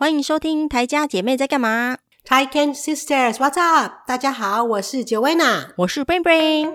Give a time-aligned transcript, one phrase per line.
[0.00, 3.94] 欢迎收听台家姐妹在干嘛？Taiken Sisters，What's up？
[4.06, 6.70] 大家好，我是 Joanna，我是 Brain Brain。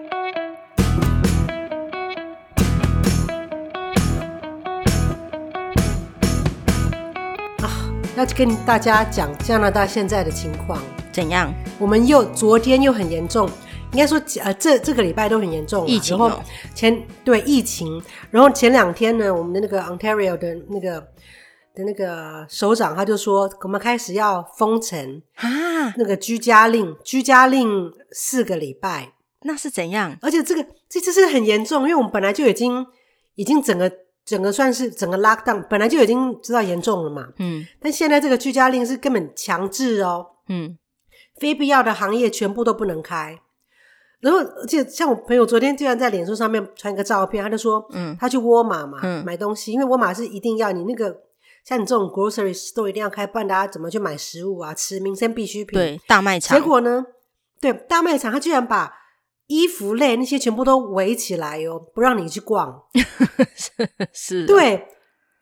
[7.62, 10.83] 啊，要跟大家讲加拿大现在的情况
[11.13, 11.49] 怎样？
[11.79, 13.49] 我们又昨天又很严重。
[13.94, 16.27] 应该说，呃，这这个礼拜都很严重，疫情、哦。
[16.27, 16.44] 然后
[16.76, 21.08] 前对疫情，然后前两天呢，我们的那个 Ontario 的那个
[21.73, 30.17] 的那个首长他就说，我们开始要封城啊，那个居家令，居家令四个礼拜，那是怎样？
[30.21, 32.85] 而且这个这次是很严重，因为我们本来就已经
[33.35, 33.91] 已经整个
[34.23, 40.77] 整个算是整个 lockdown，本来就已经知道严重了嘛，嗯，但现在这个居家令是根本强制哦，嗯，
[41.40, 43.40] 非必要的行业全部都不能开。
[44.21, 51.13] 然后，而且像我朋友昨天居然在脸书上面传一个照片，他就说，嗯，他去沃尔玛嘛，嗯，买东西，因为沃尔玛是一定要你那个
[51.63, 54.73] 像你这种 grocery store 一定要开，不然大家怎么去买食物啊？
[54.73, 56.57] 吃民生必需品，对，大卖场。
[56.57, 57.05] 结果呢，
[57.62, 58.93] 对，大卖场他居然把
[59.48, 62.84] 衣服类那些全部都围起来哟，不让你去逛。
[63.55, 64.88] 是，是，对，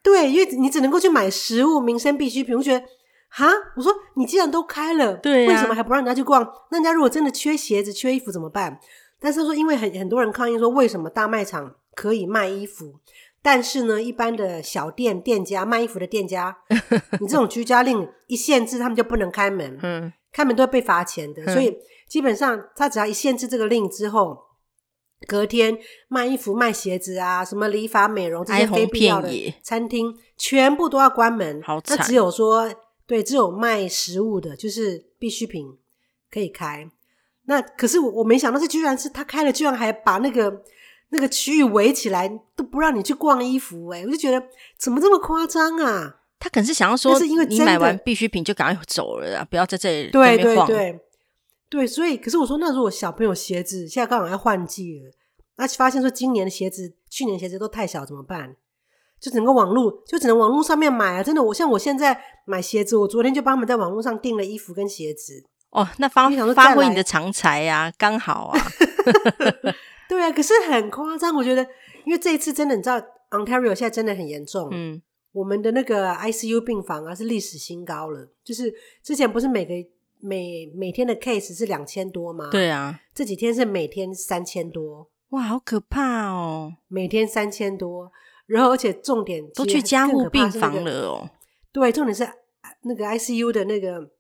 [0.03, 2.55] 对，因为你只能够去买食物、民生必需品。
[2.55, 2.85] 我觉得。
[3.33, 6.43] 哈，我说你既然都开了，对啊，为什么还不让人家去逛？
[6.69, 8.77] 那人家如果真的缺鞋子、缺衣服怎么办？
[9.21, 12.95] 但是说，因为很很多人抗议说，为什么大卖场可以卖衣服，
[13.41, 16.57] 但是呢，一般的小店店家卖衣服的店家，
[17.19, 21.43] 你这种居家令一限制，他们就不能开门，嗯，开门都会被罚钱的。
[21.53, 24.37] 所以基本上，他只要一限制这个令之后，
[25.27, 29.29] 隔天卖衣服、卖鞋子啊，什么理发、美容这些非必要的
[29.63, 31.61] 餐厅，全部都要关门。
[31.61, 32.73] 好惨，那只有说。
[33.07, 35.67] 对，只有卖食物的，就是必需品
[36.31, 36.89] 可以开。
[37.43, 40.63] 那可是我我没想到是，居然是他开了，居然还把那个
[41.11, 43.87] 那个区域围起来，都不让你去逛衣服。
[43.89, 44.41] 哎，我就觉得
[44.77, 46.17] 怎么这么夸张啊？
[46.39, 50.99] 他可能是想要说，是因为你买完必需品就赶快走了啊，不要在这里对对对
[51.69, 51.87] 对。
[51.87, 55.11] 所以，可是我说，那如果小朋友鞋子现在刚好要换季了，
[55.57, 58.55] 那发现说今年的鞋子、去年的鞋子都太小，怎么办？
[59.19, 61.21] 就整个网络，就只能网络上面买啊！
[61.21, 65.43] 真的，我像我现在买鞋子，我昨天就帮他们在网络上订了衣服跟鞋子。
[65.69, 68.59] 哦，那发发挥你的长才呀，刚好啊。
[70.21, 71.65] 对啊，可是很夸张，我觉得，
[72.05, 73.01] 因为这一次真的，你知道
[73.31, 74.69] ，Ontario 现在真的很严重。
[74.71, 75.01] 嗯，
[75.31, 78.71] 我们的那个 ICU 病房啊是历史新高了，就是
[79.01, 79.73] 之前不是每个
[80.19, 82.49] 每每天的 case 是两千多吗？
[82.51, 86.75] 对啊，这几天是每天三千多，哇，好可怕哦！
[86.87, 88.11] 每天三千多。
[88.45, 91.29] 然后，而且重点都去加护病房了哦。
[91.71, 92.27] 对，重点是
[92.81, 94.11] 那个 ICU 的那个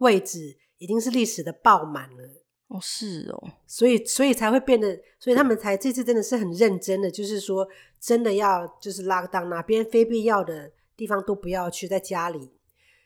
[0.00, 2.39] 位置已经是历史的爆满了。
[2.70, 3.50] 哦，是哦。
[3.66, 7.68] 所以，所以才会变得，所以他们才这次真的是很认真的，就是说
[8.00, 12.52] 真的要就是 lock down，哪边非必要的地方都不要去，在家里。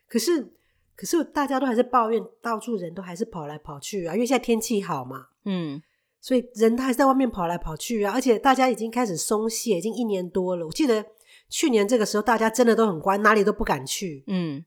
[0.09, 0.53] 可是，
[0.95, 5.29] 可是大家都还是抱怨，到处人都还是跑来跑去啊，因为现在天气好嘛。
[5.45, 5.83] 嗯。
[6.21, 10.65] 所以人他还是在外面跑来跑去啊，而且大家已经开始松懈，已经一年多了。
[10.65, 11.05] 我记得
[11.51, 14.25] 去年这个时候，大家真的都很乖，哪里都不敢去。
[14.27, 14.65] 嗯，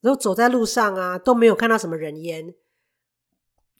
[0.00, 2.54] 然后走在路上啊，都没有看到什么人烟，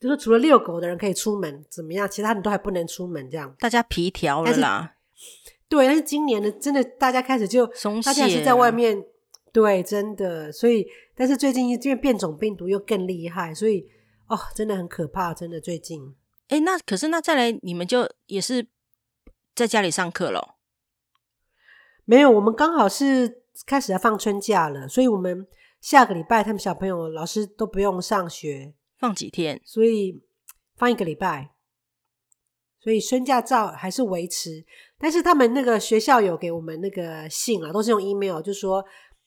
[0.03, 2.09] 就是除了遛狗的人可以出门，怎么样？
[2.11, 4.95] 其他人都还不能出门，这样大家皮条了啦。
[5.69, 9.05] 对，但是今年的真的，大家开始就松懈，大家是在外面。
[9.53, 10.51] 对，真的。
[10.51, 13.87] 所以，但是最近因为变种病毒又更厉害，所以
[14.27, 16.15] 哦，真的很可怕，真的最近。
[16.49, 18.67] 哎，那可是那再来，你们就也是
[19.55, 20.57] 在家里上课咯？
[22.05, 25.47] 没有，我们刚好是开始要放春假了，所以我们
[25.81, 29.61] 下个礼拜他们小朋友老师都不用上学，放几天？
[29.65, 30.23] 所以
[30.77, 31.51] 放一个礼拜，
[32.79, 34.65] 所以春假照还是维持。
[34.97, 38.85] 但是他们那个学校有给我们那个信啊，都是用 email，就说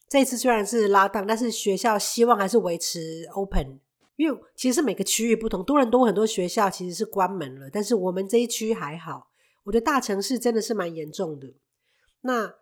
[0.07, 3.81] 这次虽然是拉档，但是学校希望还是维持 open。
[4.15, 9.27] 因为其实每个区域不同，多伦多很多学校其实是关门了，但是我们这一区还好。
[9.65, 11.53] 我觉得大城市真的是蛮严重的。
[12.21, 12.55] 那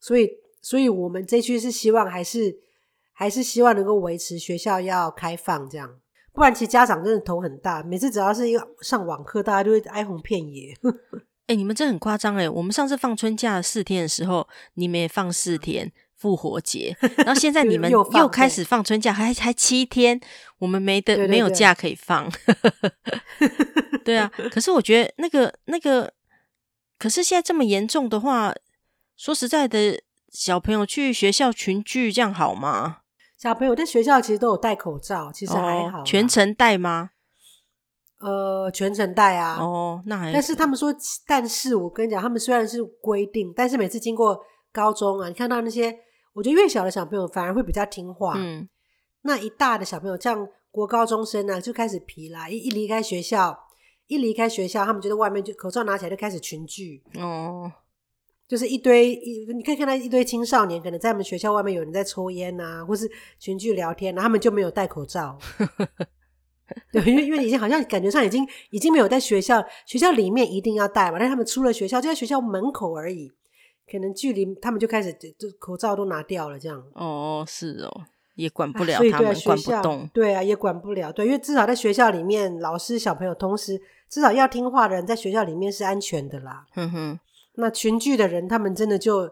[0.00, 0.28] 所以，
[0.60, 2.58] 所以我们这区是希望还是
[3.12, 6.00] 还是希望能够维持学校要开放这样，
[6.38, 7.82] 不然其实家长真的头很大。
[7.82, 10.74] 每次只要是一个上网课，大家就会哀鸿遍野。
[11.48, 12.48] 哎、欸，你们这很夸张哎！
[12.48, 15.92] 我们上次放春假四天的时候，你们也放四天。
[16.18, 20.20] 复活节，然后现在 你们又开始放春假，还还七天，
[20.58, 22.28] 我们没得对对对没有假可以放。
[24.04, 26.12] 对啊，可是我觉得那个那个，
[26.98, 28.52] 可是现在这么严重的话，
[29.16, 30.02] 说实在的，
[30.32, 33.02] 小朋友去学校群聚这样好吗？
[33.38, 36.00] 小朋友在学校其实都有戴口罩，其实还好。
[36.00, 37.10] 哦，全程戴吗？
[38.18, 39.58] 呃，全程戴啊。
[39.60, 40.32] 哦，那还。
[40.32, 40.92] 但是他们说，
[41.24, 44.38] 但是我跟你讲，他们虽然是规定，但是每次经过
[44.72, 45.96] 高中啊，你看到那些。
[46.34, 48.34] 我觉得越小的小朋友反而会比较听话。
[48.36, 48.68] 嗯，
[49.22, 52.48] 那一大的小朋友，像国高中生呢、啊，就开始皮啦。
[52.48, 53.58] 一一离开学校，
[54.06, 57.02] 一离开学校，他们觉得外面就口罩拿起来就开始群聚。
[57.18, 57.72] 哦。
[58.48, 63.08] 就是一堆一，你可以看到一堆青少年，可能在我们学校外面有人在抽烟呐、啊，或是
[63.38, 65.38] 群聚聊天，然后他们就没有戴口罩。
[66.90, 73.30] 对，因为因为已经好像感觉上已经已经没有在学校学校里面一定要戴嘛，但是他们出了学校就在学校门口而已，
[73.90, 76.82] 可能距离他们就开始就，就口罩都拿掉了这样。
[76.94, 78.04] 哦，是哦，
[78.34, 80.08] 也管不了他们，管不动。
[80.14, 81.12] 对啊，也管不了。
[81.12, 86.66] 对，因为至少在学校里面，老师小朋友同时至少要听话的人在学校里面是安全的啦。
[86.72, 87.20] 哼哼。
[87.60, 89.28] 那群聚的人，他们真的就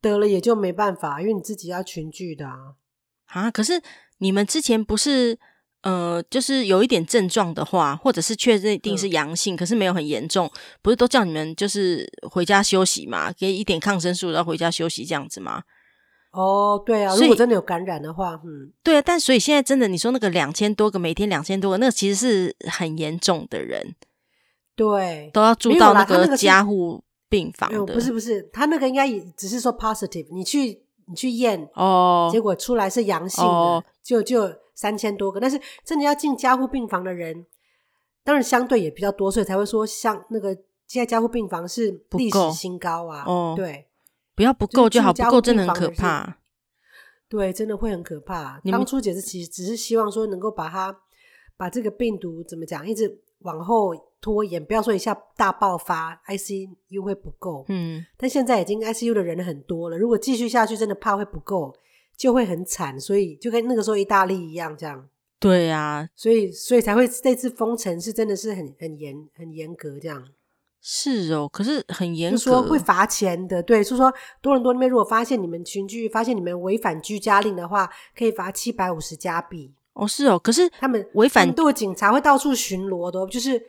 [0.00, 2.74] 得了，也就没办法，因为你自己要群聚的啊。
[3.26, 3.82] 啊，可是
[4.18, 5.36] 你们之前不是
[5.82, 10.50] 呃，就是有一点症状的话，或者是确认定是阳性，嗯，可是没有很严重，
[10.82, 15.64] 不是都叫你们就是回家休息嘛，给一点抗生素，然后回家休息这样子吗？
[16.30, 23.94] 哦，对啊，如果真的有感染的话，嗯，对啊，但所以现在真的，你说那个两千多个，每天两千多个，那个其实是很严重的人，
[24.74, 27.03] 对，都要住到那个加护。
[27.28, 35.40] 病房的不是不是，他那个应该也只是说 positive，你去你去验哦，结果出来是阳性的，哦、就就三千多个。
[35.40, 37.44] 但是真的要进加护病房的人，
[38.22, 40.54] 当然相对也比较多，所以才会说像那个
[40.86, 43.24] 现在加护病房是历史新高啊。
[43.26, 43.88] 哦，对，
[44.34, 46.38] 不要不够就好，不够真的很可怕。
[47.28, 48.60] 对，真的会很可怕。
[48.70, 50.96] 当初解释其实只是希望说能够把它
[51.56, 53.94] 把这个病毒怎么讲，一直往后。
[54.24, 57.62] 拖延，不要说一下大爆发，ICU 会不够。
[57.68, 61.76] 嗯，但现在已经 ICU 的人很多了，如果继续下去，真的怕会不够，
[62.16, 62.98] 就会很惨。
[62.98, 65.06] 所以就跟那个时候意大利一样，这样。
[65.38, 70.26] 对啊，所以所以才会这次封城是真的是很很严很严格这样。
[70.80, 73.62] 是哦，可是很严格，说会罚钱的。
[73.62, 74.10] 对，就是说
[74.40, 79.74] 多伦多那边如果发现你们群聚，发现你们违反居家令的话，可以罚七百五十加币。
[79.94, 83.60] 哦，是哦，可是他们违反都有警察会到处巡逻的，就是。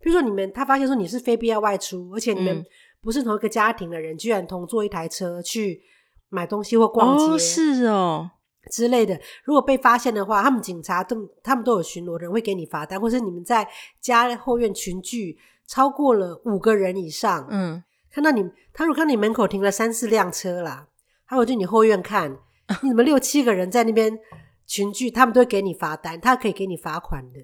[0.00, 2.62] 比如说，你们他发现说你是非必要外出，而且你们
[3.00, 5.80] 不是同一个家庭的人，嗯、居然同坐一台车去
[6.28, 8.30] 买东西或逛街，哦是哦
[8.70, 9.18] 之类的。
[9.44, 13.66] 如果被发现的话，他们警察都他们都有巡逻的人会给你罚单，或是你们在
[13.98, 18.42] 家后院群聚超过了五个人以上，嗯，看到你
[18.74, 20.86] 他如果看到你门口停了三四辆车啦，
[21.26, 22.36] 他会去你后院看
[22.82, 24.18] 你怎么六七个人在那边
[24.66, 27.40] 群聚，他们都会给你罚单，他可以给你罚款的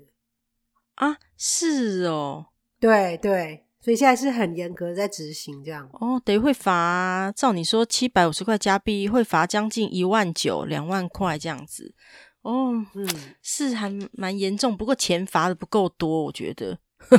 [0.94, 2.46] 啊，是哦。
[2.78, 5.88] 对对，所以现在是很严格在执行这样。
[5.93, 11.94] 哦，等于会罚，照你说七百五十块加币，会罚将近一万九、两万块这样子。
[12.43, 13.06] 哦，嗯，
[13.43, 16.78] 是还蛮严重，不过钱罚的不够多，我觉得。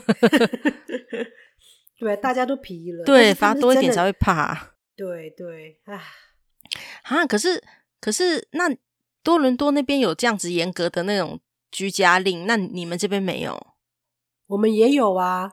[2.00, 3.06] 对，大家都疲了。
[3.06, 4.74] 对，罚多一点才会怕。
[4.96, 6.02] 对对，唉，
[7.04, 7.64] 啊，可是
[8.00, 8.76] 可是，那
[9.24, 11.40] 多伦多那边有这样子严格的那种
[11.70, 13.68] 居家令，那你们这边没有？
[14.48, 15.52] 我们也有啊，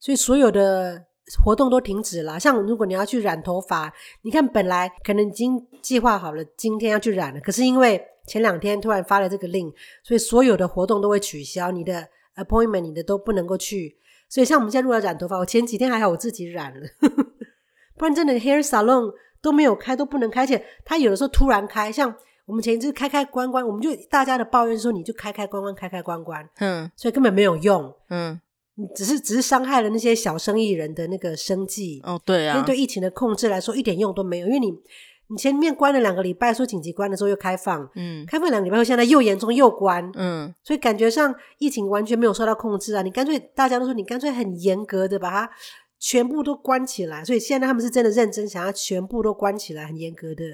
[0.00, 1.06] 所以所有的
[1.44, 2.40] 活动都停止了。
[2.40, 9.72] 像如果你要去染头发，你看本来可能已经计划好了今天要去染了，可是因为前两天突然发了这个令，
[10.02, 13.98] 所以所有的活动都会取消，你的 appointment 你的都不能够去。
[14.28, 16.86] 所以像我们现在如果要染头发，我前几天还好我自己染了，
[17.96, 22.16] 不然真的 hair salon 都没有开，都不能开，而且他有的时候突然开，像。
[22.46, 28.40] 我们前一次开开关关，我们就大家的抱怨说，你就开开关关，开开关关，嗯，所以根本没有用，嗯，
[28.76, 34.72] 你只是只是伤害了那些小生意人的那个生计，哦，对啊，对疫情的控制来说一点用都没有，因为你
[35.28, 45.50] 你前面关了两个礼拜，说紧急关的时候又开放，嗯，开放两个礼拜后现在又严重又关，嗯，所以感觉上疫情完全没有受到控制啊，你干脆大家都说你干脆很严格的把它
[45.98, 50.44] 全部都关起来，所以现在他们是真的认真想要全部都关起来，很严格的。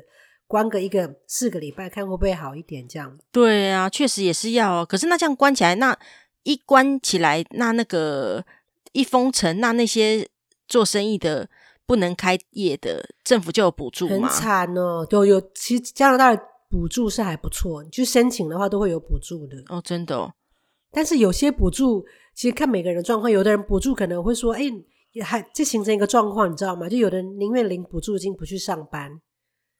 [0.52, 2.86] 关个一个四个礼拜，看会不会好一点？
[2.86, 4.84] 这样对啊，确实也是要。
[4.84, 5.98] 可是那这样关起来，那
[6.42, 8.44] 一关起来，那那个
[8.92, 10.28] 一封城，那那些
[10.68, 11.48] 做生意的
[11.86, 14.28] 不能开业的，政府就有补助吗？
[14.28, 15.40] 很惨哦，都有。
[15.54, 20.34] 其实加拿大的补助是还不错，你去申请的话都会有补助的哦，真的哦。
[20.90, 22.04] 但是有些补助
[22.34, 24.64] 其实看每个人的状况，有的人补助可能会说，哎，
[25.12, 26.90] 也还这形成一个状况，你知道吗？
[26.90, 29.18] 就有的人宁愿领补助金不去上班。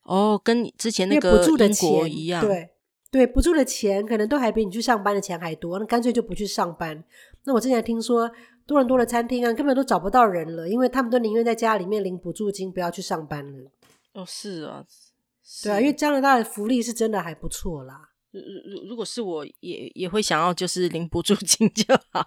[0.03, 2.71] 哦，跟你之前那个补助的钱一样，对
[3.11, 7.05] 对，补助的钱可能都还比你去上班的钱还多，那干脆就不去上班。
[7.45, 8.29] 那我之前听说
[8.67, 13.71] 多伦多的餐厅啊，根本都找不到人了，因为他们都宁愿在家里面领补助金，不要去上班了。
[14.15, 14.85] 哦，是啊，
[15.45, 18.09] 是对啊，因为加拿大的福利是真的还不错啦。
[18.31, 22.27] 如如如果是我也也会想要就是领补助金就好。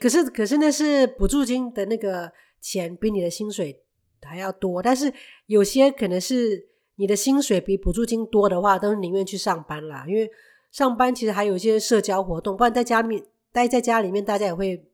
[0.00, 2.30] 可是可是那是补助金的那个
[2.60, 3.82] 钱比你的薪水
[4.20, 5.12] 还要多，但是
[5.46, 6.70] 有些可能是。
[6.96, 10.04] 你的薪水比补助金多的话，都是宁愿去上班啦。
[10.06, 10.30] 因为
[10.70, 14.84] 上班其实还有一些社交活动，不然在家里面待在家里面，大家也会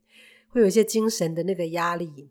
[0.51, 2.31] 会有一些精神的那个压力。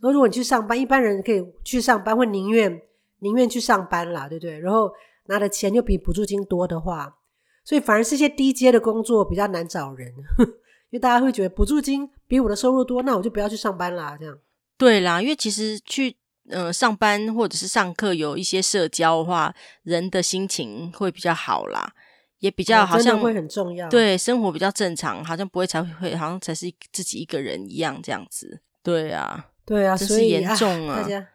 [0.00, 2.80] 然后如果你去上班，一般人可以去上班，会宁愿
[3.18, 4.58] 宁愿去上班啦，对不对？
[4.60, 4.90] 然后
[5.26, 7.16] 拿的钱又比补助金多的话，
[7.64, 10.14] 所以反而是一些低阶的工作比较难找人，
[10.90, 14.16] 因为大家会觉得补助金比我的收入多，那我就不要去上班啦。
[14.18, 14.38] 这样
[14.76, 16.14] 对啦，因为其实去
[16.50, 21.92] 呃上班或者是上课有一些社交的话，人的心情会比较好啦，
[22.40, 23.88] 也比较好像会很重要。
[23.88, 28.60] 对，生活比较正常，好像不会才会好像才是自己一个人一样这样子。
[28.82, 29.46] 对啊。
[29.64, 31.00] 对啊，所以严重啊！
[31.00, 31.28] 啊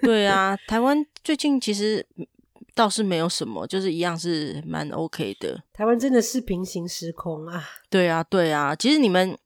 [0.00, 2.06] 对啊， 台湾最近其实
[2.72, 5.60] 倒是没有什么，就是一样是蛮 OK 的。
[5.72, 7.68] 台湾真的是平行时空啊！
[7.90, 9.36] 对啊，对啊，其实你们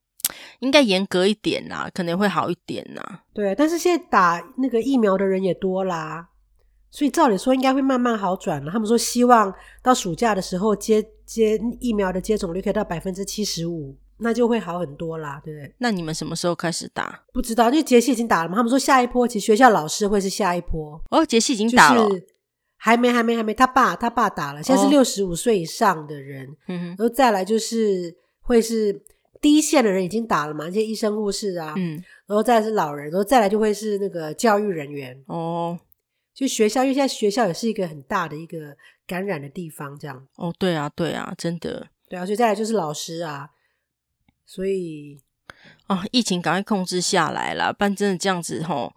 [0.61, 3.23] 应该严格一点啦，可能会好一点啦。
[3.33, 6.29] 对啊，但是现在打那个疫苗的人也多啦，
[6.91, 8.71] 所以照理说应该会慢慢好转了。
[8.71, 9.52] 他们说希望
[9.83, 13.97] 到暑假的时候接接疫苗的接种率可以到百分之七十五。
[14.19, 15.75] 那就会好很多啦，对不对？
[15.79, 17.25] 那你们什么时候开始打？
[17.33, 18.55] 不知道，因为杰西已经打了嘛。
[18.55, 21.02] 他们说下一波，其实学校老师会是下一波。
[21.11, 22.26] 哦，杰西已经打了，就是、
[22.76, 23.52] 还没，还没，还没。
[23.52, 26.47] 他爸，他爸打了，现在是六十五岁以上的人。
[26.69, 29.02] 嗯哼，然后再来就是会是
[29.43, 35.23] 第一线的人已经打了嘛，这些医生、护士啊，嗯，然后再来是老人，然后再来就会是那个教育人员。
[35.27, 35.79] 哦，
[36.33, 40.27] 就学校，因为现在学校也是一个很大的一个感染的地方，这样。
[40.37, 43.51] 哦，对啊，对啊，真的，对啊，所以再来就是老师啊。
[44.47, 45.21] 所以
[45.87, 48.93] 啊，疫情赶快控制下来了，不然真的这样子吼，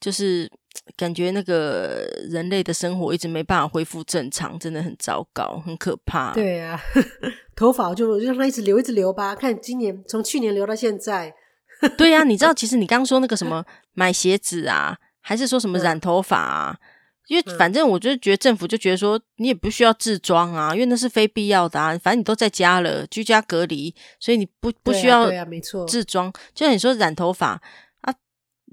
[0.00, 0.50] 就是
[0.96, 6.32] 感觉那个人类的生活一直没办法恢复正常，真的很糟糕，很可怕。
[6.34, 6.80] 对啊，
[7.56, 9.34] 头发就就让它一直留，一直留吧。
[9.34, 11.34] 看今年从去年留到现在。
[11.98, 16.78] 对啊，你知道，其实你刚刚说那个什么买鞋子啊，还是说什么染头发啊？
[16.80, 16.86] 嗯
[17.26, 21.88] 因为反正我就觉得政府就觉得说你也不需要自装啊，因为那是非必要的啊。
[21.98, 26.32] 反正你都在家了，居家隔离，所以你不不需要对啊，没错，自装。
[26.54, 27.60] 就像你说染头发
[28.02, 28.14] 啊，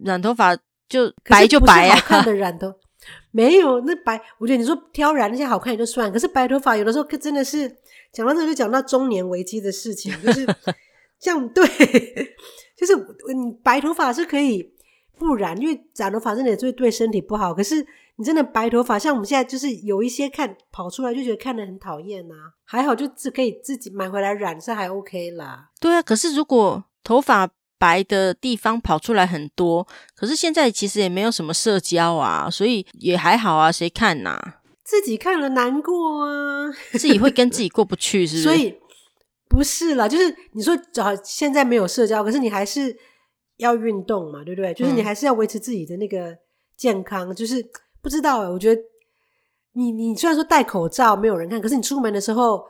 [0.03, 0.55] 染头发
[0.93, 1.99] 就白就白啊。
[1.99, 2.73] 看的染头
[3.31, 7.69] 没有那白，我觉得你说挑染那些好看也就算，可是白头发有的时候可真的是
[8.11, 10.45] 讲到这就讲到中年危机的事情，就是
[11.19, 11.65] 这样对，
[12.77, 12.95] 就是
[13.33, 14.73] 你白头发是可以
[15.17, 17.85] 不染，因为染头发真的也会对身体不好，可是。
[18.15, 25.71] 你真的白头发，像我们现在就是有一些看跑出来就觉得看得很讨厌呐，还好就只可以自己买回来染，是还 OK 啦。
[25.79, 27.49] 对啊，可是如果头发
[27.83, 29.85] 白的地方跑出来很多，
[30.15, 34.39] 可是现在其实也没有什么社交啊，所以也还好啊，谁看呐？
[34.85, 38.43] 自己看了难过啊，自己会跟自己 过不去，是不是？
[38.43, 38.73] 所以
[39.49, 42.95] 不是啦，就是你说找现在没有社交，可是你还是
[43.57, 44.73] 要运动嘛，对不对？
[44.73, 46.37] 就是你还是要维持自己的那个
[46.77, 47.61] 健康，嗯、就是。
[48.03, 48.81] 不知道，我觉得
[49.75, 52.61] 你你虽然说戴口罩没有人看，可是你出门的时候，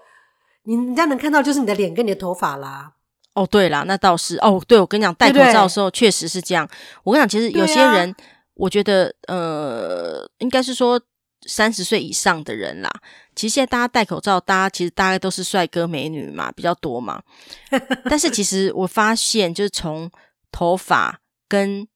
[0.66, 2.94] 你人家能看到就是你的脸跟你的头发啦。
[3.34, 4.64] 哦，对啦，那倒是哦。
[4.68, 6.70] 对，我跟你讲，戴口罩的时候确实是这样。
[7.04, 8.16] 我跟你讲，其实有些人，啊、
[8.56, 11.02] 我觉得呃，应该是说
[11.48, 12.92] 三十岁以上的人啦。
[13.36, 17.22] 其实现在大家戴口罩，大家其实大概都是帅哥美女嘛，比较多嘛。
[18.10, 20.12] 但是其实我发现，就是从
[20.52, 21.88] 头发跟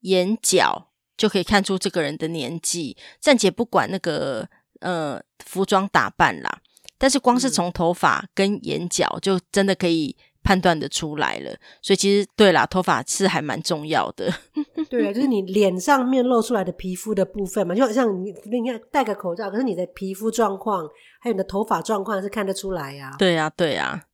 [0.00, 0.86] 眼角。
[1.18, 6.60] 就可以看出这个人的年纪，暂且不管那个呃服装打扮啦，
[6.96, 10.16] 但是光是从头发跟眼角就真的可以
[10.48, 11.54] 判断的出来了。
[11.82, 14.32] 所以其实对啦，头发是还蛮重要的。
[14.88, 20.88] 对啊，就是你脸上面露出来的皮肤的部分嘛，就好像你你看戴个口罩，可是你的皮肤状况
[21.20, 23.14] 还有你的头发状况是看得出来呀。
[23.18, 24.06] 对啊，对啊，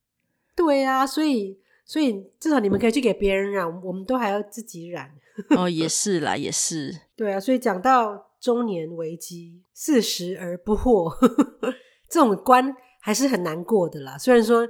[0.57, 5.13] 对啊，所以所以至少你们可以去给别人染，我们都还要自己染。
[5.57, 6.93] 哦，也是啦，也是。
[7.15, 11.15] 对啊，所以讲到中年危机，四十而不惑，
[12.11, 14.19] 这种关还是很难过的啦。
[14.19, 14.67] 虽然说，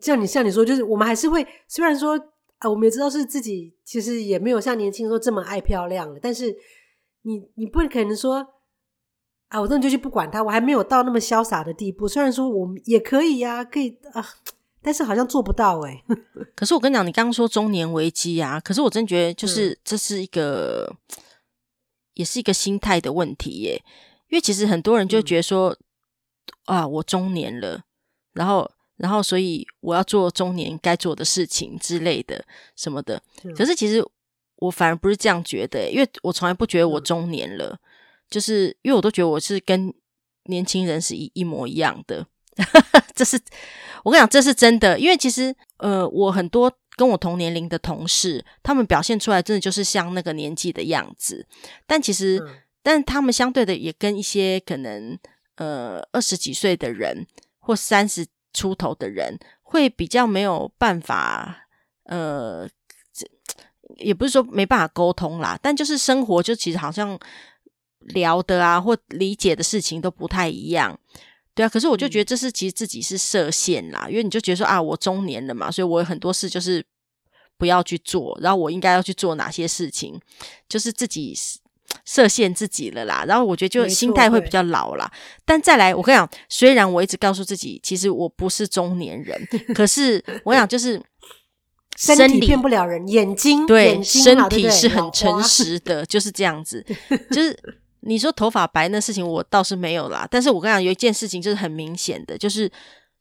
[0.00, 2.18] 像你像你说，就是我们还是会，虽然说
[2.58, 6.54] 啊，我们也知道是自己其实也没有像年轻时候这么爱漂亮了，但是
[7.22, 8.46] 你你不可能说
[9.48, 12.08] 啊，我真的就去不管它，我还没有到那么潇洒的地步。
[12.08, 14.24] 虽然说我们也可以呀、啊，可以啊。
[14.86, 16.04] 但是好像做不到哎、欸。
[16.54, 21.22] 可是我跟你讲，你刚刚说中年危机啊，可是我真觉得就是这是一个，嗯、
[22.12, 23.82] 也是一个心态的问题耶。
[24.28, 25.74] 因为其实很多人就觉得说，
[26.66, 27.84] 嗯、啊，我中年了，
[28.34, 32.44] 然后然后所以我要做中年该做的事情之类的
[32.76, 33.20] 什么的。
[33.42, 34.04] 嗯、可是其实
[34.56, 37.78] 我反而不是这样觉得，因为我从来不觉得我中年了，嗯、
[38.30, 39.92] 就是因为我都觉得我是跟
[40.44, 42.26] 年轻人是一一模一样的。
[43.16, 43.40] 这是
[44.04, 51.46] 我跟你讲，这是真的，因为其实呃，我很多跟我同年龄的同事，他们表现出来真的就是像那个年纪的样子。
[51.84, 52.40] 但其实，
[52.80, 55.18] 但他们相对的也跟一些可能
[55.56, 57.26] 呃二十几岁的人
[57.58, 58.24] 或三十
[58.54, 61.66] 出头的人会比较没有办法，
[62.04, 62.66] 呃，
[63.98, 67.18] 也不是说没办法沟通啦，但就是生活就其实好像
[67.98, 70.98] 聊的啊或理解的事情都不太一样。
[71.54, 76.84] 对啊，可是我就觉得这是其实自己是设限啦，因为你就觉得说啊，我中年了嘛，所以我有很多事就是
[77.56, 80.20] 不要去做，然后我应该要去做哪些事情，
[80.68, 81.32] 就是自己
[82.04, 83.24] 设限自己了啦。
[83.26, 85.10] 然后我觉得就心态会比较老啦。
[85.44, 89.40] 但再来，我跟你讲，虽然我一直告诉自己，其实我不是中年人，
[89.74, 91.02] 可是我想就是
[91.96, 96.84] 身体骗不了人，眼睛对身体是很诚实的，就是这样子，
[97.30, 97.56] 就是。
[98.06, 102.70] 你说头发白那事情我倒是没有啦，但是我跟你讲有一件事情就是很明显的，就是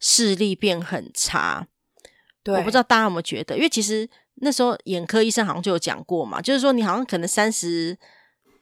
[0.02, 1.66] 视力变很差。
[2.44, 4.06] 对，我不知道大家有没有觉得，因为其实
[4.42, 7.98] 那时候眼科医生好像就有讲过嘛，就是说你好像可能三十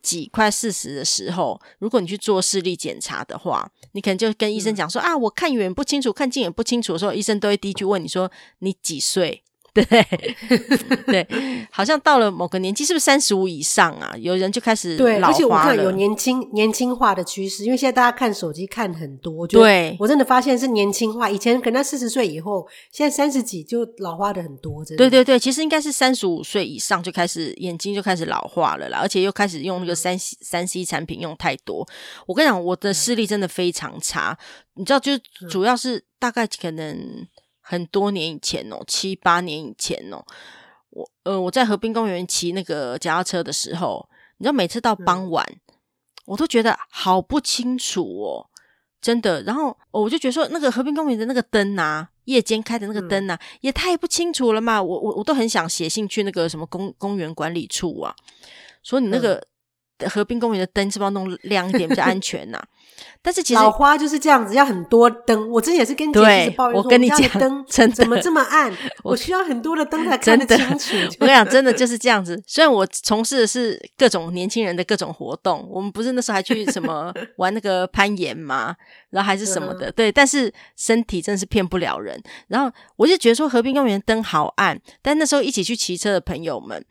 [0.01, 9.43] 几快四十的时候，如果你去做视力检查的话，你可能就跟医生讲说、嗯、啊，我看远不清楚，看近也不清楚的时候，医生都会第一句问你说你几岁？
[9.73, 9.85] 对
[11.07, 11.27] 对，
[11.71, 14.13] 好像到了某个年纪，是不是三十五以上啊？
[14.17, 15.19] 有人就开始老花了。
[15.19, 21.29] 对，而且我看有年轻年轻化的趋势，因为现在大家看手机看很多，对，我真的发现是年轻化。
[21.29, 24.83] 以前可能四十岁以后，现在三十几就老化的很多。
[24.83, 24.97] 真的。
[24.97, 31.87] 对对对，其实应该是三十五岁以上就开始眼睛就开始老化了啦，而且又开始用那个三 C 三 C 产品用太多。
[32.27, 34.37] 我跟你讲，我的视力真的非常差，
[34.73, 35.17] 你知道，就
[35.49, 37.25] 主要是大概可能。
[37.71, 40.21] 很多年以前哦，七八年以前哦，
[40.89, 44.09] 我呃我在河滨公园骑那个脚踏车的时候，
[44.39, 45.75] 你知道每次到傍晚，嗯、
[46.25, 48.49] 我都觉得好不清楚哦，
[48.99, 49.41] 真的。
[49.43, 54.83] 然后我就觉得说，那个河滨公园的那个灯啊，夜间开的那个灯啊，嗯、也太不清楚了嘛。
[54.83, 58.13] 我我我都很想写信去那个什么公公园管理处啊，
[58.83, 59.47] 说你那个。
[60.01, 62.63] 嗯河滨公园的灯是不是要弄亮一点比较安全呐、啊？
[63.23, 65.49] 但是其实老花就是这样子，要很多灯。
[65.49, 68.71] 我之前也是跟你姐姐抱怨说，我跟你讲，灯 怎么这么暗？
[69.03, 70.45] 我，我需要很多的灯才看得
[70.77, 71.17] 清楚。
[71.19, 72.41] 我跟你讲，真的就是这样子。
[72.47, 78.75] 虽然我从事的是各种年轻人的各种活动，我们不是那时候还去什么玩那个攀岩嘛，
[79.11, 80.11] 然后还是什么的，嗯、对。
[80.11, 82.19] 但是身体真的是骗不了人。
[82.47, 86.83] 然后我就觉得说，河滨公园灯好暗，但那时候一起去骑车的朋友们。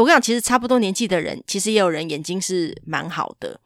[0.00, 3.60] 我跟你讲，其实差不多年纪的人，其实也有人眼睛是蛮好的。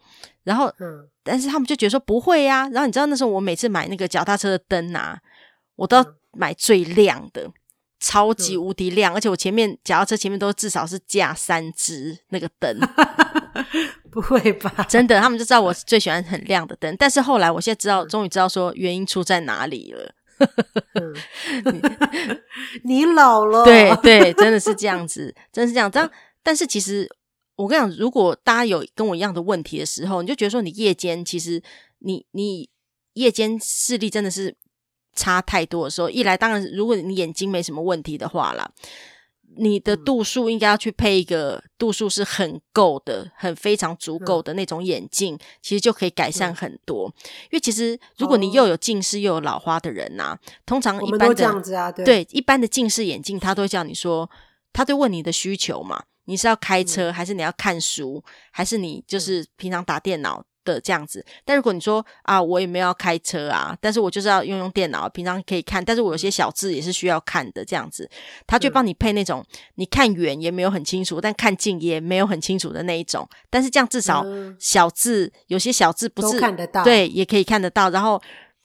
[0.44, 2.68] 然后，嗯，但是他们就觉得说不会呀、啊。
[2.70, 5.18] 然后你知道那时候我每次买那个脚踏车的灯啊，
[5.76, 7.52] 我都要买最亮的，嗯、
[8.00, 12.78] 超级无敌亮，而且我前面脚踏车前面都至少是架三只那个灯。
[14.10, 14.86] 不会吧？
[14.88, 16.94] 真的，他们就知道我最喜欢很亮的灯。
[16.98, 20.14] 但是后来，我现在知道，终于知道说原因出在哪里了。
[22.85, 25.90] 你老了，对对，真的是这样子，真是这样。
[25.90, 26.11] 这样，
[26.42, 27.09] 但是其实
[27.57, 31.62] 我跟你讲，如果大家有跟我一样的问题的时候，你就觉得说，你夜间其实
[32.01, 32.68] 你你
[33.14, 34.55] 夜间视力真的是
[35.14, 38.70] 差太多的时候，一来当然，如果你眼睛没什么问题的话啦。
[39.56, 47.08] 你的度数应该要去配一个度数是很够的、很非常足够的那种眼镜，嗯、其实就可以改善很多。
[47.08, 47.12] 嗯、
[47.44, 54.30] 因为其实如果你又有近视又有老花的人呐、通常一般的这样子啊，对，对一般的近视眼镜，他都会叫你说，
[54.72, 60.44] 他都问你的需求嘛，你是要开车、嗯、还是你要看书，还是你就是平常打电脑？
[60.72, 68.09] 的这样子，但如果你说啊，我也没有要开车啊，但是我就是要用用电脑，平常可以看，但是我有些小字也是需要看的，这样子，
[68.46, 74.24] 他就帮你配那种，嗯、你看远也没有很清楚，但看近也没有很清楚的那一种，但是这样至少
[74.59, 78.20] 小字、嗯、有些小字不是看得到，对，也可以看得到，然后。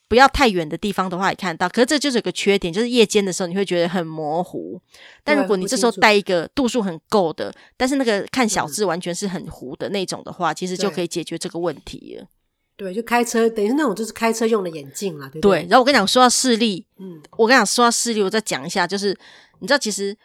[0.07, 4.79] 不要太远的地方的话也看到，可是这就是有个缺点，就是夜间的时候你会觉得很模糊。
[5.23, 12.27] 但如果你这时候带一个度数很够的，但是那个看小字完全是很糊的那种的话，嗯、其实就可以解决这个问题了。
[12.75, 15.61] 对，就开车等于是那种就是开车用的眼镜啦，对不对？
[15.61, 15.67] 对。
[15.69, 19.17] 然后我跟你讲，说到视力，嗯，我跟你讲说到视力，我再讲一下，就是
[19.59, 20.15] 你知道，其实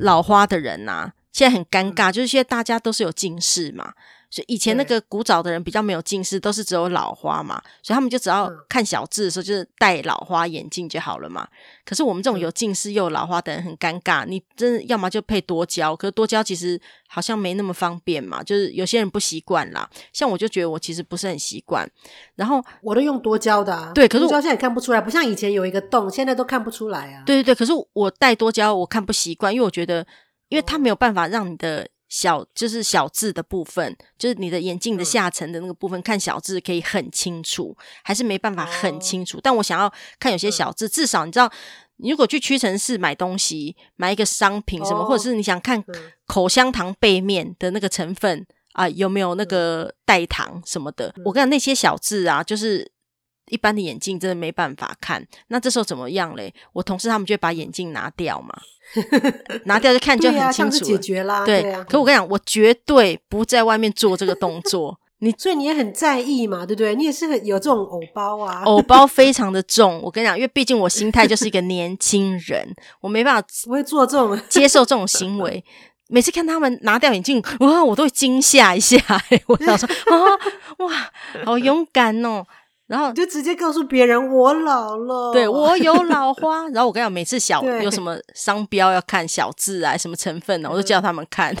[0.00, 3.92] 老花的人呐、啊，现在很尴尬，嗯、就是现在大家都是有近视嘛。
[4.30, 11.48] 所以以前那个古早的人比较没有近视，都是只有老花嘛，所以他们就只要看小字的时候，就是戴老花眼镜就好了嘛。
[11.84, 19.88] 可是我们这种有近视又有老花的人很尴尬，你真的要么就配多焦，可是多焦其实好像没那么方便嘛，就是有些人不习惯啦。
[20.12, 21.90] 像我就觉得我其实不是很习惯，
[22.34, 23.92] 然后我都用多焦的啊。
[23.94, 27.22] 对，可是我多焦现在也看不出来，不像以前有一个洞，现在都看不出来啊。
[27.24, 30.06] 对对对，可是我戴多焦我看不习惯，因为我觉得，
[30.50, 31.88] 因为它没有办法让你的。
[32.08, 39.38] 小就是小字的部分，就是你的眼镜的下层的那个部分，嗯、看小字可以很清楚，还是没办法很清楚。
[39.38, 41.50] 哦、但我想要看有些小字，嗯、至少你知道，
[41.96, 45.84] 你如果去屈臣氏买东西，买一个商品什么，哦、或者是你想看
[46.26, 48.46] 口香糖背面的那个成分。
[48.74, 51.12] 啊，有没有那个代糖什么的？
[51.24, 52.88] 我跟你讲那些小字啊，就是
[53.50, 55.26] 一般的眼镜真的没办法看。
[55.48, 56.52] 那这时候怎么样嘞？
[56.72, 58.54] 我同事他们就会把眼镜拿掉嘛，
[59.64, 61.44] 拿掉就看就很清楚，解决啦。
[61.44, 61.84] 对，对啊。
[61.88, 64.98] 可我跟你讲，我绝对不在外面做这个动作。
[65.20, 66.94] 你所以你也很在意嘛，对不对？
[66.94, 70.00] 你也是很有这种偶包啊，偶包非常的重。
[70.00, 75.64] 我跟你讲，因为毕竟我心态就是一个年轻人，我没办法不会做这种接受这种行为。
[76.10, 78.96] 每次看他们拿掉眼镜，哇，我都会惊吓一下。
[79.48, 80.16] 我想说啊，
[80.78, 81.10] 哇，
[81.44, 82.46] 好勇敢哦。
[82.88, 86.66] 然后就直接告诉别人我老了，对，我有 老花。
[86.70, 91.54] 然后我跟你讲，每次小有什么商标要看小字啊，什么成分呢、啊，我都叫他们看。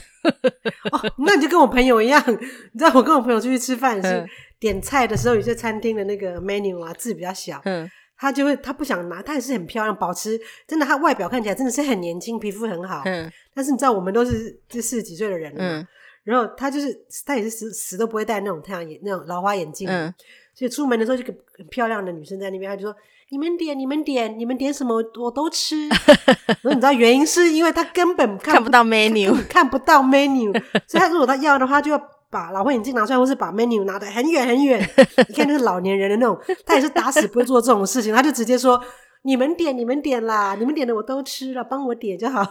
[0.90, 2.22] 哦，那你就跟我朋友一样，
[2.72, 4.26] 你知道我跟我朋友出去吃饭是
[4.58, 7.86] 点菜的时候，有些餐厅的那个 menu 啊字比较小，嗯，
[8.16, 15.86] 他就会他不想拿，他也是很漂亮，保持真的，他外表看起来真的是很年轻，皮肤很好，嗯，但是你知道我们都是就四十几岁的人了嘛，嗯，
[16.24, 20.14] 然后他就是他也是死死都不会戴那种太阳眼那种老花眼镜，嗯。
[20.58, 22.92] 所以出门的时候，就个很漂亮的女生在那边，她就说
[23.30, 30.52] ：“你们点，你们点，你们点什么，我都吃。”然后你知道原因是因为她根本看不，到 menu，看不到 menu，
[30.88, 34.80] 所以她如果她要的话，就要把老花眼镜拿出来，或是把 menu 拿得很远很远。
[35.28, 38.82] 你看那是老年人的那种，她也是打死不会做这种事情，她就直接说
[39.22, 42.44] ：“你们点，你们点啦，你们点的我都吃了，帮我点就好。”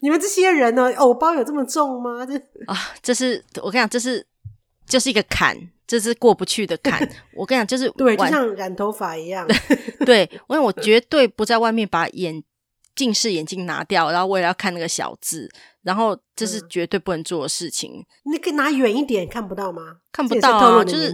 [0.00, 2.24] 你们这些人呢，藕包有这么重吗？
[2.24, 2.34] 这
[2.66, 4.26] 啊，这是我跟你讲，这是
[4.92, 5.56] 就是一个坎。
[5.84, 9.46] 这是过不去的坎， 我跟你讲，就是对，就像染头发一样。
[10.06, 12.42] 对，因为我绝对不在外面把眼
[12.96, 15.50] 近视眼镜拿掉，然后为了要看那个小字，
[15.82, 18.02] 然后这是绝对不能做的事情。
[18.24, 19.96] 你可以拿远一点，看不到吗？
[20.10, 21.12] 看不到啊，就是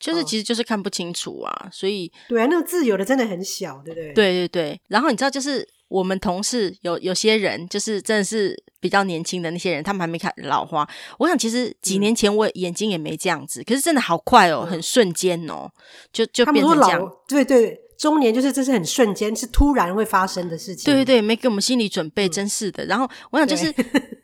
[0.00, 1.68] 就是，其实就是看不清楚啊。
[1.70, 4.12] 所以对啊，那个字有的真的很小，对不对？
[4.14, 4.80] 对对对。
[4.88, 8.64] 然后你知道，就是我们同事有有些人，就是真的是。
[8.80, 10.88] 比较年轻的那些人，他们还没看老花。
[11.18, 15.70] 我想，其实几年前我眼睛也没这样子，嗯、可是真的好快哦，很瞬间哦，
[16.12, 17.02] 就就变成这样。
[17.26, 20.84] 对对，中年就是这是很瞬间，是突然会发生的事情。
[20.84, 22.84] 对对对，没给我们心理准备，真是的。
[22.84, 23.74] 嗯、然后我想，就是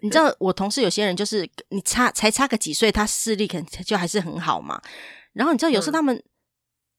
[0.00, 4.80] 你知道，我同事有些人就是你差才差个几岁，他视力可能就还是很好嘛。
[5.32, 6.22] 然后你知道，有时候他们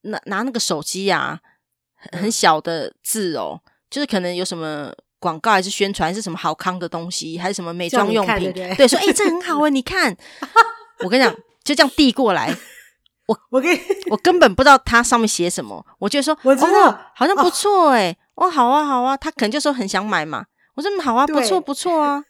[0.02, 1.40] 拿拿那个手机啊，
[2.12, 4.94] 很小的字哦，就是可能有什么。
[5.26, 8.54] 广告还是宣传，是什么好康的东西，还是什么美妆用品？
[8.54, 10.16] 对，说哎、欸，这很好哎， 你看，
[11.00, 12.56] 我跟你讲，就这样递过来，
[13.26, 13.76] 我我跟
[14.12, 22.24] 我根本不知道它上面写什么，我就说我知道、哦，好像不错哎，哦，好啊好啊，他可能就说很想买嘛，我说好啊，不错不错啊，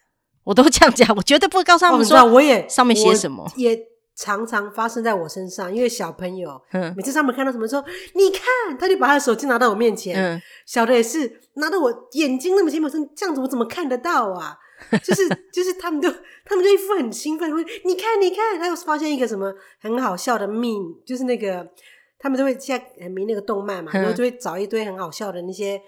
[0.46, 3.52] 我都这样讲，我绝对不会告诉他们说，我也上面写什么。
[3.58, 3.78] 也。
[4.16, 14.58] 常常发生在我身上，因为小朋友，嗯、每次他们看到什么时候，你看，他就把他的手机拿到我面前，嗯、小的也是拿到我眼睛那么近，我说这样子我怎么看得到啊？
[15.04, 16.10] 就是就是他们就
[16.46, 21.68] 他们就一副很兴奋，会你看你看，他又发现一个什么很好笑的 meme，就是那个
[22.18, 25.82] 他们就会现在很迷那个动漫嘛，然后就会找一堆很好笑的那些。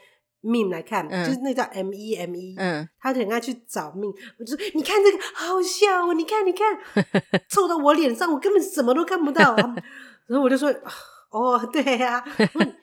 [0.48, 4.12] 命来看，嗯、就是那叫 M E M E，嗯，他很爱去找命。
[4.40, 6.66] 我就说，你看这个好笑哦，你看，你看，
[7.50, 9.56] 凑到我脸上，我根本什么都看不到。
[10.28, 10.74] 然后我就说，
[11.30, 12.26] 哦，对呀、啊，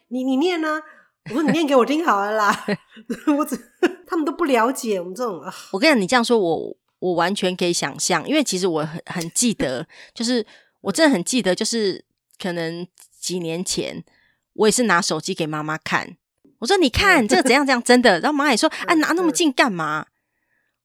[0.09, 0.83] 你你念呢、啊？
[1.31, 2.67] 我说你念给我听好了啦。
[3.39, 3.59] 我只
[4.07, 5.43] 他们都不了解我们这种。
[5.73, 10.47] 我跟你讲，你这样说我我完全可以想象，因为其实我很很记得，就是
[10.83, 12.05] 我真的很记得，就是
[12.39, 12.87] 可能
[13.19, 14.05] 几年前，
[14.53, 16.17] 我也是拿手机给妈妈看。
[16.59, 20.07] 我说：“你看这个怎样怎样，真的。”然后妈也说：“啊，拿那么近干嘛？”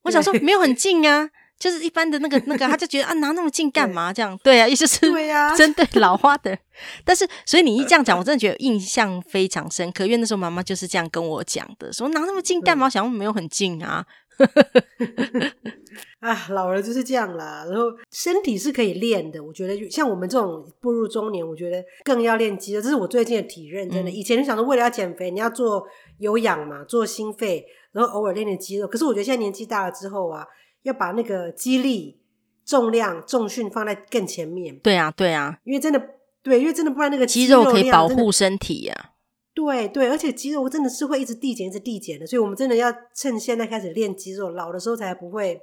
[0.03, 1.29] 我想说：“没有很近啊，
[1.59, 6.57] 就是一般的那个那个。”他就觉得：“啊，拿那么近干嘛？”这样对啊，意思是对啊，针对老花的。
[7.03, 12.85] 但是，所以你一这样讲，我真的觉得印象非常深刻，因为那时候妈妈就是这样跟我讲的，说拿那么近干嘛？
[12.85, 14.05] 我想说没有很近啊。
[16.19, 17.65] 啊，老了就是这样啦。
[17.69, 22.81] 然后身体是可以练的，我觉得像我们这种步入中年，我觉得更要练肌肉。
[22.81, 24.11] 这是我最近的体认，真的。
[24.11, 25.85] 嗯、以前就想说为了要减肥，你要做
[26.17, 28.85] 有氧嘛，做心肺，然后偶尔练练肌肉。
[28.87, 30.45] 可是我觉得现在年纪大了之后啊，
[30.83, 32.19] 要把那个肌力、
[32.65, 34.77] 重量、重训放在更前面。
[34.79, 36.01] 对啊，对啊，因为真的，
[36.43, 39.15] 对，因为真的不然那个肌肉，可以保护身体呀、啊。
[39.59, 45.59] 对对，而且肌肉真的是会一直递减，一直递减的，所以我们真的要趁现在开始练肌肉，老的时候才不会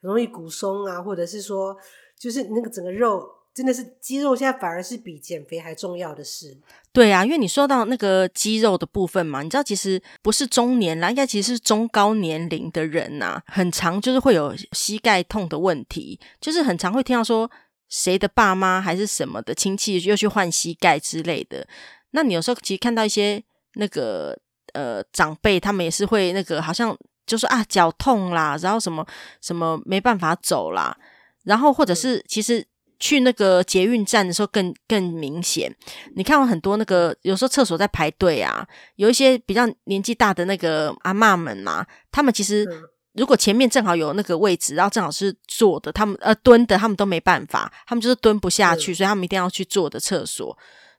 [0.00, 1.74] 容易骨松啊，或者是说，
[2.18, 6.58] 就是那个整个肉真的是肌肉，现在反而是比减肥还重要的事。
[6.92, 17.50] 对啊，因为你说到那个肌肉的部分嘛，你知道其实不是中年啦，应该其实是中高年龄的人呐、啊，很常就是会有膝盖痛的问题，就是很常会听到说
[17.88, 21.66] 谁的爸妈还是什么的亲戚又去换膝盖之类的。
[22.10, 23.42] 那你有时候其实看到一些
[23.74, 24.38] 那个
[24.72, 29.06] 呃长辈，他们也是会那个好像就说啊脚痛啦，然后什么
[29.40, 30.96] 什么没办法走啦，
[31.44, 32.66] 然后或者是其实
[32.98, 35.74] 去那个捷运站的时候更更明显。
[36.14, 38.66] 你看到很多那个有时候厕所在排队啊，
[38.96, 42.66] 有一些比较年纪大的那个阿嬷们嘛，他们其实。
[43.14, 50.56] 如果前面正好有那个位置，然后正好是坐的，他们呃蹲的，他们都没办法，他们就是蹲不下去，所以他们一定要去坐的厕所，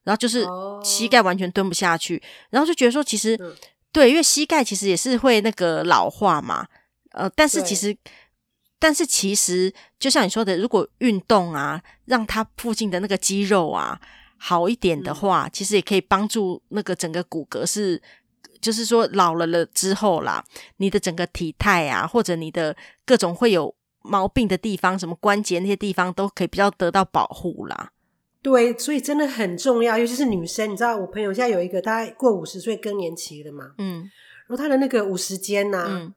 [0.09, 0.43] 然后就是
[0.83, 2.19] 膝盖完全蹲不下去，
[2.49, 3.37] 然后就觉得说，其实
[3.91, 6.65] 对，因为膝盖其实也是会那个老化嘛，
[7.11, 7.95] 呃，但是其实，
[8.79, 14.01] 但是其实就像你说的，如果运动啊，让它附近的那个肌肉啊
[14.37, 18.01] 好一点的话，其实也可以帮助那个整个骨骼是。
[18.61, 20.43] 就是说老了了之后啦，
[20.77, 27.91] 你的整个体态啊，或者你的各种会有毛病的地方，什么关节那些地方，都可以比较得到保护啦。
[28.41, 30.71] 对，所以真的很重要，尤其是女生。
[30.71, 34.01] 你知道，我朋友现在有一个，她过五十岁更年期了嘛，嗯，
[34.47, 36.13] 然后她的那个五十肩呐，嗯，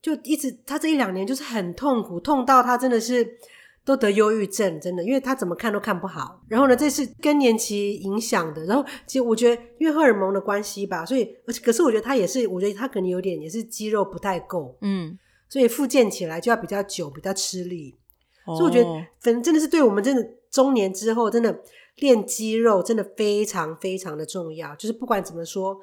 [0.00, 3.38] 就一直她这一两年就是很痛苦，痛到她真的是。
[3.86, 6.42] 都得忧郁症，真的，因为她怎么看都看不好。
[6.48, 8.64] 然后呢，这是更年期影响的。
[8.64, 15.16] 然后，其实我觉得，因为荷尔蒙的关系吧，所以，而且，可是我觉得她也是，我觉得她可能有点也是肌肉不太够，嗯，
[15.48, 17.96] 所以复健起来就要比较久，比较吃力。
[18.44, 21.60] 哦、所以我觉得，反正真的是对我们真的中年之后，真的
[21.96, 24.74] 练肌肉真的非常非常的重要。
[24.76, 25.78] 就是不管怎么说，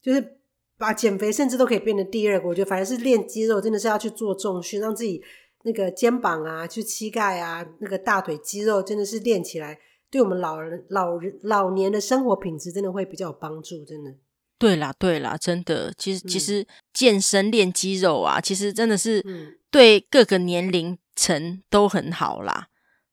[0.00, 0.38] 就是
[0.78, 2.48] 把减肥甚至都可以变成第二个。
[2.48, 5.22] 我觉得，反正是练肌肉，真的是要去做重训，让自己。
[5.64, 9.78] 那个肩膀啊，就膝盖啊，那个大腿肌肉真的是练起来，
[10.10, 13.84] 对我们老人、老人、老年的生活品质真的会比较有帮助。
[13.84, 14.12] 真的，
[14.58, 19.24] 对啦，对啦，真的，其实、嗯、其实健身练肌肉啊，其实真的是
[19.70, 22.66] 对各个年龄层都很好啦，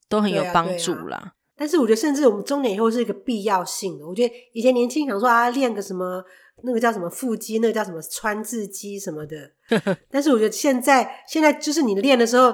[0.09, 1.17] 都很有帮助啦。
[1.17, 4.05] 啊啊、但是我觉得，甚至我们中年以后是一个必要性的。
[4.05, 6.23] 我觉得以前年轻想说啊，练个什么。
[6.61, 9.49] 那个叫什么腹肌，那个叫什么川字肌什么的，
[10.11, 12.53] 但是我觉得现在现在就是你练的时候，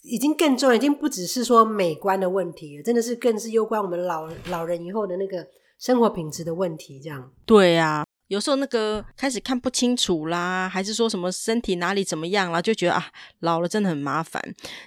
[0.00, 5.46] 已经更重要，已经不只是说美观的问题了，真的是更是攸关我们老老人以后的那个
[5.78, 6.98] 生活品质的问题。
[6.98, 13.06] 这样对呀、啊，有时候那个开始看不清楚啦，还是说什么身体哪里怎么样啦，就觉得啊，
[13.40, 14.42] 老了真的很麻烦。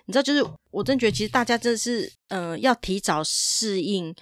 [0.06, 4.16] 你知道，就是我真觉得其实大家真的是嗯、要提早适应，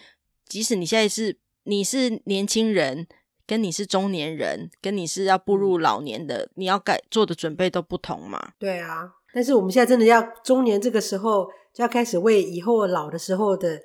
[0.48, 3.08] 即使你现在是你是年轻人。
[3.50, 8.52] 跟你是中年人，跟你是要步入老年的，你要改做的准备都不同嘛？
[8.60, 13.80] 对啊，但是我们现在真的要中年这个时候就要开始为以后老的时候的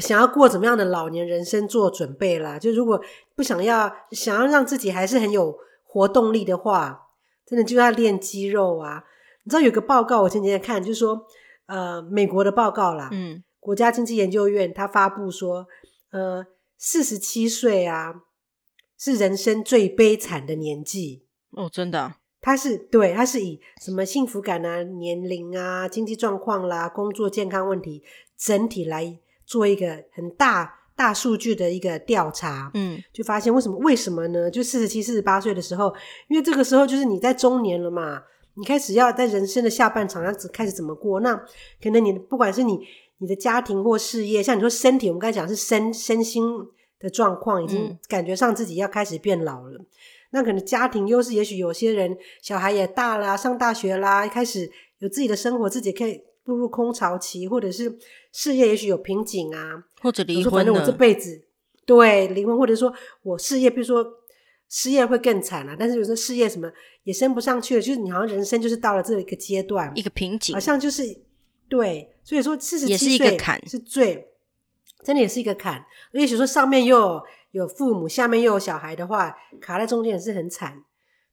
[0.00, 2.58] 想要过怎么样的老年人生做准备啦。
[2.58, 3.02] 就如果
[3.34, 7.08] 不想要想要让自己还是很有活动力的话，
[7.46, 9.04] 真的就要练肌肉啊。
[9.44, 11.26] 你知道有个报告，我前几天看，就是说
[11.66, 15.66] 呃美国的报告啦，嗯，国家经济研究院他发布说，
[16.10, 16.46] 呃，
[16.78, 18.22] 四十七岁啊。
[19.04, 28.04] 是人生最悲惨的年纪哦，真的、啊，他是对，他是以什么幸福感啊、年龄啊、经济状况啦、工作健康问题
[28.38, 33.76] 整体来做一个很大大数据的一个调查，嗯，就发现为什么？
[33.78, 34.50] 为什么呢？
[34.50, 35.94] 就四十七、四十八岁的时候，
[36.28, 38.22] 因为这个时候就是你在中年了嘛，
[38.54, 41.20] 你开始要在人生的下半场要开始怎么过？
[41.20, 41.34] 那
[41.82, 42.80] 可能你不管是你
[43.18, 46.44] 你的家庭或事业，像你说身体，我们刚才讲是身身心。
[47.02, 49.86] 的状况已经感觉上自己要开始变老了，嗯、
[50.30, 57.98] 那可能家庭优势，也许有些人小孩也大了，上大学啦，开始有自己的生活，自己可以步入空巢期，或者是
[58.32, 60.50] 事业也许有瓶颈啊，或者离婚了。
[60.50, 61.42] 反正我这辈子
[61.86, 64.04] 对离婚，或者说我事业，比如说
[64.68, 65.76] 失业会更惨啊。
[65.78, 66.70] 但是有时候事业什么
[67.04, 71.02] 也升不上去了，就是你好像人生就是到了这一个阶段，一个瓶颈，好像就是
[71.68, 72.08] 对。
[72.24, 74.28] 所以说四十七岁也是一个坎，是最。
[75.04, 80.84] 真的也是一个坎，也许说上面又有，有父母，下面又有小孩的话，卡在中间也是很惨。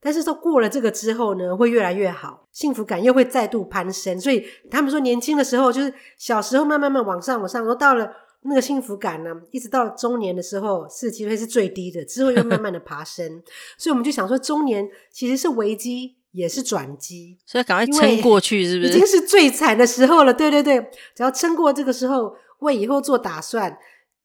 [0.01, 4.19] 但是说过了这个之后呢，会越来越好，幸福感又会再度攀升。
[4.19, 8.09] 所以他们说年轻的时候就是小时候慢慢慢往上往上，然后到了
[8.43, 13.41] 那个幸福感呢，一直到中年的时候，四十七岁是最低的，之后又慢慢的爬升。
[13.77, 18.91] 所以我们就想说，中年其实是危机，也是转机，所以赶快撑过去，是不是？
[18.91, 20.33] 已经是最惨的时候了。
[20.33, 20.79] 对对对，
[21.15, 22.35] 只要撑过这个时候。
[22.59, 23.77] 为以后做打算，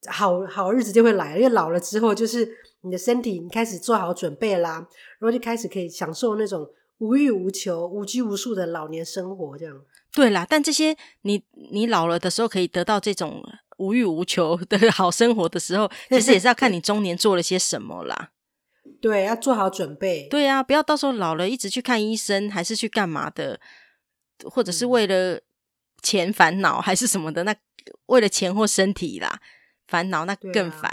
[0.09, 1.38] 好好日子就会来了。
[1.38, 2.49] 因为老了之后，就是
[2.83, 4.87] 你的身体，你开始做好准备啦，
[5.19, 6.67] 然后就开始可以享受那种
[6.99, 9.57] 无欲无求、无拘无束的老年生活。
[9.57, 9.75] 这样
[10.12, 13.43] 对啦，但这些你你老了的时候可以得到这种
[13.79, 18.31] 无欲无求的好生活的时候，其实也是要看你中年做了些什么啦。
[19.01, 20.29] 对，要做好准备。
[20.29, 23.59] 对啊，不要到时候老了一直去看医生，还是去干嘛的，
[24.45, 25.40] 或者是为了
[26.03, 27.55] 钱烦恼，还是什么的那。
[28.07, 29.43] 为了钱或身体啦，
[29.88, 30.90] 烦恼那更烦。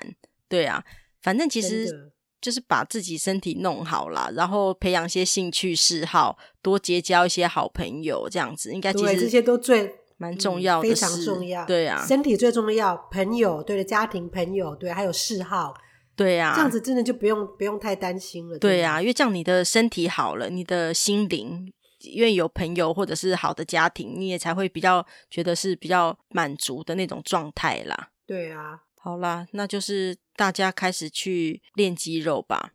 [0.48, 0.84] 对啊，对啊，
[1.22, 11.66] 反正其实就是把自己身体弄好啦，然后培养一些兴趣嗜好，多结交一些好朋友，这样子应该其实这些都最蛮重要的、嗯，非常重要。
[11.66, 15.74] 对啊，身体最重要，朋友对的，家庭朋友对，还有嗜好，
[16.16, 18.58] 对啊，这样子真的就不用不用太担心了。
[18.60, 28.10] 对啊，因为这样你的身体好了，你的心灵因为有朋友或者是好的家庭，你也才会比较觉得是比较满足的那种状态啦。
[28.26, 32.74] 对啊，好啦，那就是大家开始去练肌肉吧。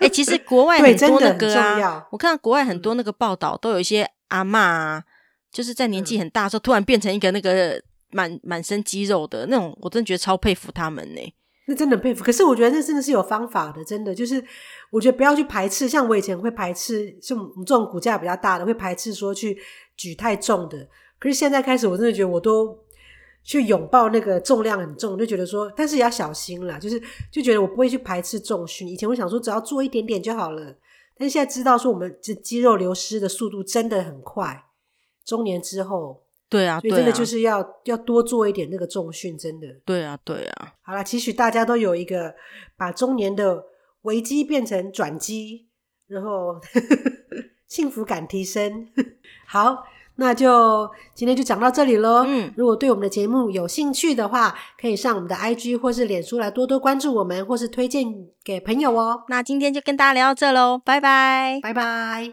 [0.00, 5.04] 哎、欸，其实国外 很多那个啊，我看到国外很多那个报道，都有一些阿嬷啊，
[5.52, 11.34] 就是在年纪很大的时候，突然变成一个那个满满身肌肉的那种，我真的觉得超佩服他们呢。
[11.68, 14.42] 那真的佩服，可是我觉得那真的是有方法的，真的就是
[14.90, 19.58] 我觉得不要去排斥，像我以前会排斥，像我们这种骨架比较大的会排斥说去
[19.96, 22.85] 举太重的，可是现在开始我真的觉得我都。
[23.46, 26.80] 去拥抱那个重量很重，就觉得说，但是也要小心啦。
[26.80, 28.88] 就是就觉得我不会去排斥重训。
[28.88, 30.74] 以前我想说，只要做一点点就好了。
[31.16, 34.64] 但是现在知道说，我们这肌肉流失的速度真的很快。
[35.24, 39.68] 中年之后，对啊，所以真的就是要、啊、要多做一点那个重训，真的。
[39.84, 40.74] 对啊，对啊。
[40.82, 42.34] 好了，期许大家都有一个
[42.76, 43.64] 把中年的
[44.02, 45.68] 危机变成转机，
[46.08, 46.60] 然后
[47.68, 48.88] 幸福感提升。
[49.46, 49.84] 好。
[50.16, 52.24] 那就今天就讲到这里喽。
[52.26, 58.06] 嗯，如果对我们的节目有兴趣的话，可以上我们的 IG 或是脸书来多多关注我们，或是推荐
[58.44, 59.24] 给朋友哦。
[59.28, 62.32] 那今天就跟大家聊到这喽，拜拜，拜拜。